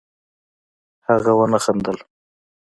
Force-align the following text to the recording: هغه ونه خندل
هغه 1.07 1.31
ونه 1.37 1.57
خندل 1.65 1.97